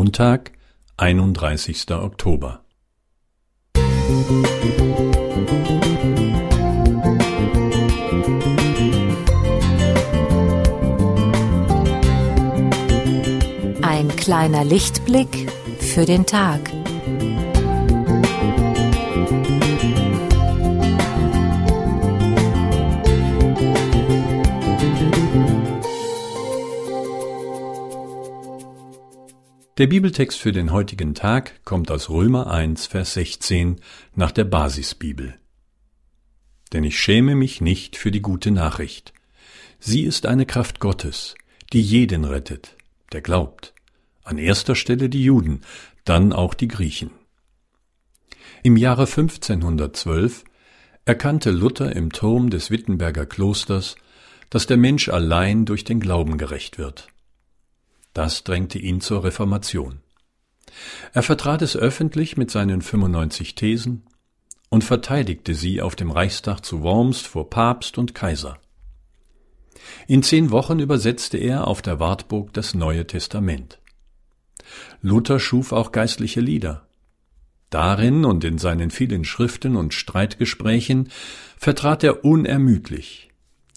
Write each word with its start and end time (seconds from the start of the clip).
Montag, 0.00 0.52
31. 0.96 1.90
Oktober. 1.90 2.64
Ein 13.82 14.08
kleiner 14.16 14.64
Lichtblick 14.64 15.52
für 15.78 16.06
den 16.06 16.24
Tag. 16.24 16.70
Der 29.80 29.86
Bibeltext 29.86 30.38
für 30.38 30.52
den 30.52 30.72
heutigen 30.72 31.14
Tag 31.14 31.64
kommt 31.64 31.90
aus 31.90 32.10
Römer 32.10 32.48
1, 32.48 32.88
Vers 32.88 33.14
16 33.14 33.80
nach 34.14 34.30
der 34.30 34.44
Basisbibel. 34.44 35.36
Denn 36.74 36.84
ich 36.84 37.00
schäme 37.00 37.34
mich 37.34 37.62
nicht 37.62 37.96
für 37.96 38.10
die 38.10 38.20
gute 38.20 38.50
Nachricht. 38.50 39.14
Sie 39.78 40.02
ist 40.02 40.26
eine 40.26 40.44
Kraft 40.44 40.80
Gottes, 40.80 41.34
die 41.72 41.80
jeden 41.80 42.26
rettet, 42.26 42.76
der 43.12 43.22
glaubt. 43.22 43.72
An 44.22 44.36
erster 44.36 44.74
Stelle 44.74 45.08
die 45.08 45.24
Juden, 45.24 45.62
dann 46.04 46.34
auch 46.34 46.52
die 46.52 46.68
Griechen. 46.68 47.12
Im 48.62 48.76
Jahre 48.76 49.06
1512 49.06 50.44
erkannte 51.06 51.52
Luther 51.52 51.96
im 51.96 52.12
Turm 52.12 52.50
des 52.50 52.70
Wittenberger 52.70 53.24
Klosters, 53.24 53.96
dass 54.50 54.66
der 54.66 54.76
Mensch 54.76 55.08
allein 55.08 55.64
durch 55.64 55.84
den 55.84 56.00
Glauben 56.00 56.36
gerecht 56.36 56.76
wird. 56.76 57.08
Das 58.12 58.44
drängte 58.44 58.78
ihn 58.78 59.00
zur 59.00 59.24
Reformation. 59.24 60.00
Er 61.12 61.22
vertrat 61.22 61.62
es 61.62 61.76
öffentlich 61.76 62.36
mit 62.36 62.50
seinen 62.50 62.82
95 62.82 63.54
Thesen 63.54 64.04
und 64.68 64.84
verteidigte 64.84 65.54
sie 65.54 65.82
auf 65.82 65.96
dem 65.96 66.10
Reichstag 66.10 66.60
zu 66.64 66.82
Worms 66.82 67.20
vor 67.20 67.50
Papst 67.50 67.98
und 67.98 68.14
Kaiser. 68.14 68.58
In 70.06 70.22
zehn 70.22 70.50
Wochen 70.50 70.78
übersetzte 70.78 71.38
er 71.38 71.66
auf 71.66 71.82
der 71.82 72.00
Wartburg 72.00 72.52
das 72.52 72.74
Neue 72.74 73.06
Testament. 73.06 73.80
Luther 75.02 75.40
schuf 75.40 75.72
auch 75.72 75.92
geistliche 75.92 76.40
Lieder. 76.40 76.86
Darin 77.70 78.24
und 78.24 78.44
in 78.44 78.58
seinen 78.58 78.90
vielen 78.90 79.24
Schriften 79.24 79.76
und 79.76 79.94
Streitgesprächen 79.94 81.10
vertrat 81.56 82.02
er 82.02 82.24
unermüdlich, 82.24 83.30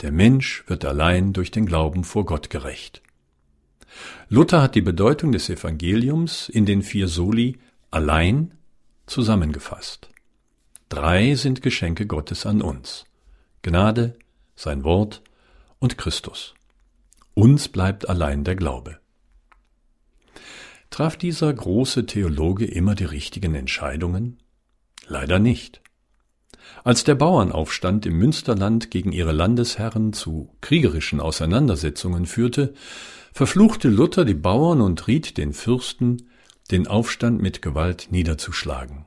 der 0.00 0.12
Mensch 0.12 0.64
wird 0.68 0.84
allein 0.84 1.32
durch 1.32 1.50
den 1.50 1.66
Glauben 1.66 2.04
vor 2.04 2.24
Gott 2.24 2.50
gerecht. 2.50 3.02
Luther 4.28 4.62
hat 4.62 4.74
die 4.74 4.82
Bedeutung 4.82 5.32
des 5.32 5.48
Evangeliums 5.48 6.48
in 6.48 6.66
den 6.66 6.82
vier 6.82 7.08
Soli 7.08 7.58
allein 7.90 8.54
zusammengefasst. 9.06 10.08
Drei 10.88 11.34
sind 11.34 11.62
Geschenke 11.62 12.06
Gottes 12.06 12.46
an 12.46 12.62
uns. 12.62 13.06
Gnade, 13.62 14.16
sein 14.56 14.84
Wort 14.84 15.22
und 15.78 15.98
Christus. 15.98 16.54
Uns 17.34 17.68
bleibt 17.68 18.08
allein 18.08 18.44
der 18.44 18.56
Glaube. 18.56 18.98
Traf 20.90 21.16
dieser 21.16 21.52
große 21.52 22.06
Theologe 22.06 22.66
immer 22.66 22.94
die 22.94 23.04
richtigen 23.04 23.54
Entscheidungen? 23.54 24.38
Leider 25.06 25.38
nicht. 25.38 25.80
Als 26.84 27.04
der 27.04 27.14
Bauernaufstand 27.14 28.06
im 28.06 28.18
Münsterland 28.18 28.90
gegen 28.90 29.12
ihre 29.12 29.32
Landesherren 29.32 30.12
zu 30.12 30.50
kriegerischen 30.60 31.20
Auseinandersetzungen 31.20 32.26
führte, 32.26 32.74
verfluchte 33.32 33.88
Luther 33.88 34.24
die 34.24 34.34
Bauern 34.34 34.80
und 34.80 35.06
riet 35.06 35.36
den 35.36 35.52
Fürsten, 35.52 36.28
den 36.70 36.86
Aufstand 36.86 37.42
mit 37.42 37.62
Gewalt 37.62 38.08
niederzuschlagen. 38.10 39.06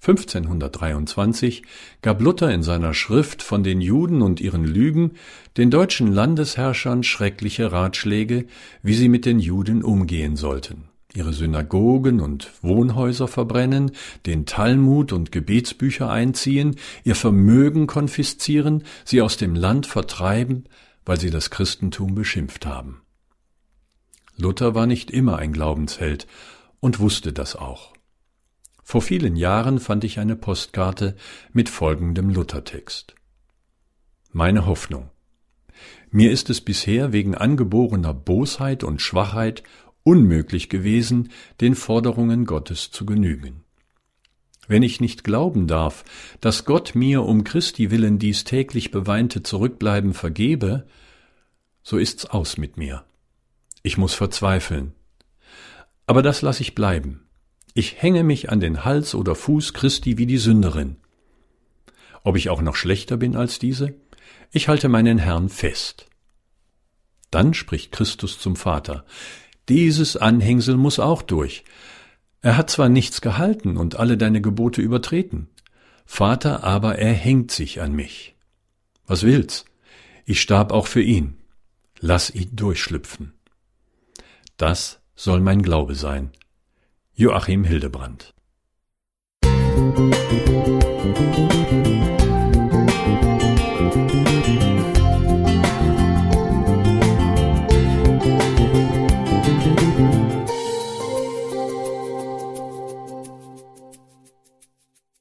1523 0.00 1.62
gab 2.00 2.20
Luther 2.20 2.52
in 2.52 2.62
seiner 2.62 2.94
Schrift 2.94 3.42
von 3.42 3.64
den 3.64 3.80
Juden 3.80 4.22
und 4.22 4.40
ihren 4.40 4.64
Lügen 4.64 5.12
den 5.56 5.70
deutschen 5.70 6.12
Landesherrschern 6.12 7.02
schreckliche 7.02 7.72
Ratschläge, 7.72 8.46
wie 8.82 8.94
sie 8.94 9.08
mit 9.08 9.24
den 9.24 9.40
Juden 9.40 9.82
umgehen 9.82 10.36
sollten 10.36 10.88
ihre 11.16 11.32
Synagogen 11.32 12.20
und 12.20 12.50
Wohnhäuser 12.62 13.28
verbrennen, 13.28 13.92
den 14.26 14.46
Talmud 14.46 15.12
und 15.12 15.32
Gebetsbücher 15.32 16.10
einziehen, 16.10 16.76
ihr 17.04 17.14
Vermögen 17.14 17.86
konfiszieren, 17.86 18.84
sie 19.04 19.22
aus 19.22 19.36
dem 19.36 19.54
Land 19.54 19.86
vertreiben, 19.86 20.64
weil 21.04 21.18
sie 21.18 21.30
das 21.30 21.50
Christentum 21.50 22.14
beschimpft 22.14 22.66
haben. 22.66 23.02
Luther 24.36 24.74
war 24.74 24.86
nicht 24.86 25.10
immer 25.10 25.38
ein 25.38 25.52
Glaubensheld 25.52 26.26
und 26.80 27.00
wusste 27.00 27.32
das 27.32 27.56
auch. 27.56 27.94
Vor 28.82 29.02
vielen 29.02 29.34
Jahren 29.34 29.80
fand 29.80 30.04
ich 30.04 30.18
eine 30.18 30.36
Postkarte 30.36 31.16
mit 31.52 31.68
folgendem 31.68 32.30
Luthertext. 32.30 33.14
Meine 34.32 34.66
Hoffnung. 34.66 35.10
Mir 36.10 36.30
ist 36.30 36.50
es 36.50 36.60
bisher 36.60 37.12
wegen 37.12 37.34
angeborener 37.34 38.14
Bosheit 38.14 38.84
und 38.84 39.02
Schwachheit 39.02 39.62
unmöglich 40.06 40.68
gewesen, 40.68 41.30
den 41.60 41.74
Forderungen 41.74 42.44
Gottes 42.44 42.92
zu 42.92 43.04
genügen. 43.04 43.64
Wenn 44.68 44.84
ich 44.84 45.00
nicht 45.00 45.24
glauben 45.24 45.66
darf, 45.66 46.04
dass 46.40 46.64
Gott 46.64 46.94
mir 46.94 47.24
um 47.24 47.42
Christi 47.42 47.90
willen 47.90 48.20
dies 48.20 48.44
täglich 48.44 48.92
beweinte 48.92 49.42
Zurückbleiben 49.42 50.14
vergebe, 50.14 50.86
so 51.82 51.98
ist's 51.98 52.24
aus 52.24 52.56
mit 52.56 52.76
mir. 52.76 53.04
Ich 53.82 53.98
muss 53.98 54.14
verzweifeln. 54.14 54.92
Aber 56.06 56.22
das 56.22 56.40
lass 56.40 56.60
ich 56.60 56.76
bleiben. 56.76 57.26
Ich 57.74 58.00
hänge 58.00 58.22
mich 58.22 58.48
an 58.50 58.60
den 58.60 58.84
Hals 58.84 59.14
oder 59.14 59.34
Fuß 59.34 59.72
Christi 59.72 60.18
wie 60.18 60.26
die 60.26 60.38
Sünderin. 60.38 60.96
Ob 62.22 62.36
ich 62.36 62.48
auch 62.48 62.62
noch 62.62 62.76
schlechter 62.76 63.16
bin 63.16 63.34
als 63.34 63.58
diese? 63.58 63.94
Ich 64.52 64.68
halte 64.68 64.88
meinen 64.88 65.18
Herrn 65.18 65.48
fest. 65.48 66.06
Dann 67.32 67.54
spricht 67.54 67.90
Christus 67.90 68.38
zum 68.38 68.54
Vater. 68.54 69.04
Dieses 69.68 70.16
Anhängsel 70.16 70.76
muss 70.76 70.98
auch 70.98 71.22
durch. 71.22 71.64
Er 72.40 72.56
hat 72.56 72.70
zwar 72.70 72.88
nichts 72.88 73.20
gehalten 73.20 73.76
und 73.76 73.96
alle 73.96 74.16
deine 74.16 74.40
Gebote 74.40 74.80
übertreten, 74.80 75.48
Vater 76.04 76.62
aber 76.62 76.98
er 76.98 77.12
hängt 77.12 77.50
sich 77.50 77.80
an 77.80 77.92
mich. 77.92 78.36
Was 79.06 79.24
will's? 79.24 79.64
Ich 80.24 80.40
starb 80.40 80.72
auch 80.72 80.86
für 80.86 81.02
ihn. 81.02 81.36
Lass 82.00 82.30
ihn 82.30 82.54
durchschlüpfen. 82.54 83.32
Das 84.56 85.00
soll 85.16 85.40
mein 85.40 85.62
Glaube 85.62 85.94
sein. 85.94 86.30
Joachim 87.14 87.64
Hildebrand 87.64 88.32
Musik 90.96 91.85